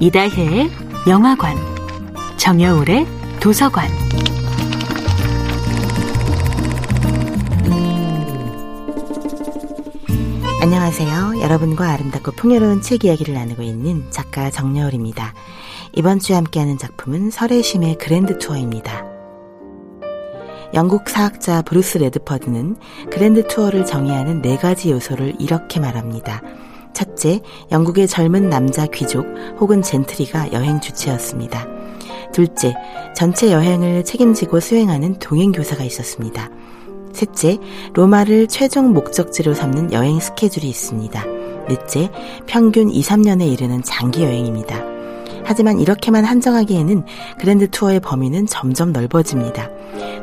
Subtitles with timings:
[0.00, 0.70] 이다혜의
[1.08, 1.56] 영화관,
[2.36, 3.06] 정여울의
[3.40, 3.88] 도서관.
[10.60, 11.40] 안녕하세요.
[11.40, 15.32] 여러분과 아름답고 풍요로운 책 이야기를 나누고 있는 작가 정여울입니다.
[15.92, 19.06] 이번 주에 함께하는 작품은 설혜심의 그랜드 투어입니다.
[20.74, 22.76] 영국 사학자 브루스 레드퍼드는
[23.12, 26.42] 그랜드 투어를 정의하는 네 가지 요소를 이렇게 말합니다.
[26.94, 27.40] 첫째,
[27.70, 29.26] 영국의 젊은 남자 귀족
[29.60, 31.66] 혹은 젠트리가 여행 주체였습니다.
[32.32, 32.74] 둘째,
[33.14, 36.50] 전체 여행을 책임지고 수행하는 동행교사가 있었습니다.
[37.12, 37.58] 셋째,
[37.92, 41.24] 로마를 최종 목적지로 삼는 여행 스케줄이 있습니다.
[41.68, 42.10] 넷째,
[42.46, 44.94] 평균 2, 3년에 이르는 장기 여행입니다.
[45.44, 47.04] 하지만 이렇게만 한정하기에는
[47.38, 49.68] 그랜드 투어의 범위는 점점 넓어집니다.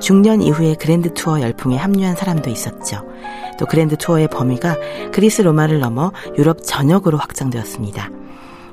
[0.00, 3.02] 중년 이후에 그랜드 투어 열풍에 합류한 사람도 있었죠.
[3.58, 4.76] 또 그랜드 투어의 범위가
[5.12, 8.10] 그리스 로마를 넘어 유럽 전역으로 확장되었습니다.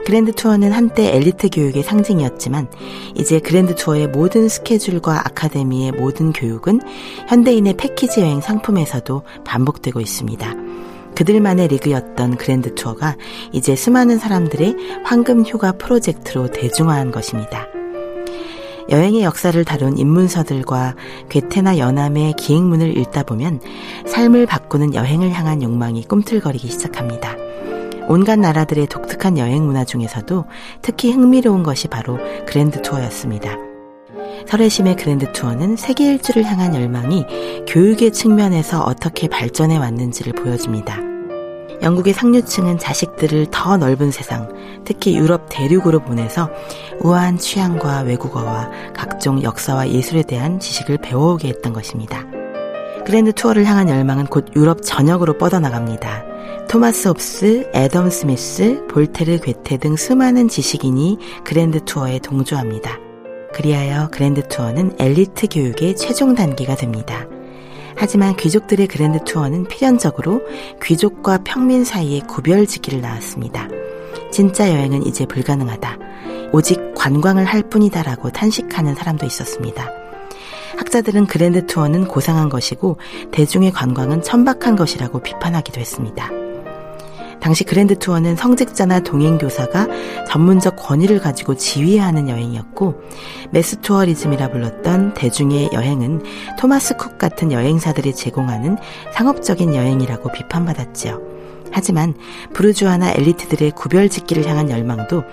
[0.05, 2.67] 그랜드 투어는 한때 엘리트 교육의 상징이었지만
[3.15, 6.79] 이제 그랜드 투어의 모든 스케줄과 아카데미의 모든 교육은
[7.27, 10.53] 현대인의 패키지 여행 상품에서도 반복되고 있습니다.
[11.15, 13.15] 그들만의 리그였던 그랜드 투어가
[13.51, 17.67] 이제 수많은 사람들의 황금 휴가 프로젝트로 대중화한 것입니다.
[18.89, 20.95] 여행의 역사를 다룬 입문서들과
[21.29, 23.59] 괴테나 연암의 기행문을 읽다 보면
[24.05, 27.35] 삶을 바꾸는 여행을 향한 욕망이 꿈틀거리기 시작합니다.
[28.07, 30.45] 온갖 나라들의 독특한 여행 문화 중에서도
[30.81, 33.57] 특히 흥미로운 것이 바로 그랜드 투어였습니다.
[34.47, 37.25] 설혜심의 그랜드 투어는 세계 일주를 향한 열망이
[37.67, 41.14] 교육의 측면에서 어떻게 발전해 왔는지를 보여줍니다.
[41.81, 44.49] 영국의 상류층은 자식들을 더 넓은 세상,
[44.85, 46.49] 특히 유럽 대륙으로 보내서
[47.01, 52.25] 우아한 취향과 외국어와 각종 역사와 예술에 대한 지식을 배워오게 했던 것입니다.
[53.05, 56.23] 그랜드 투어를 향한 열망은 곧 유럽 전역으로 뻗어나갑니다.
[56.67, 62.97] 토마스 홉스, 애덤 스미스, 볼테르 괴테 등 수많은 지식인이 그랜드 투어에 동조합니다.
[63.53, 67.27] 그리하여 그랜드 투어는 엘리트 교육의 최종 단계가 됩니다.
[67.95, 70.41] 하지만 귀족들의 그랜드 투어는 필연적으로
[70.83, 73.67] 귀족과 평민 사이에 구별짓기를 낳았습니다.
[74.31, 75.97] 진짜 여행은 이제 불가능하다.
[76.51, 79.89] 오직 관광을 할 뿐이다라고 탄식하는 사람도 있었습니다.
[80.77, 82.97] 학자들은 그랜드 투어는 고상한 것이고
[83.31, 86.44] 대중의 관광은 천박한 것이라고 비판하기도 했습니다.
[87.45, 89.87] 당시 그랜드 투어는 성직자나 동행교사가
[90.27, 93.03] 전문적 권위를 가지고 지휘하는 여행이었고
[93.51, 96.23] mass tourism이라 불렀던 대중의 여행은
[96.57, 98.77] 토마스 쿡 같은 여행사들이 제공하는
[99.13, 101.21] 상업적인 여행이라고 비판받았지요.
[101.71, 102.15] 하지만
[102.53, 105.23] 부르주아나 엘리트들의 구별짓기를 향한 열망도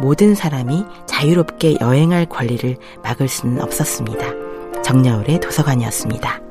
[0.00, 4.82] 모든 사람이 자유롭게 여행할 권리를 막을 수는 없었습니다.
[4.82, 6.49] 정여울의 도서관이었습니다.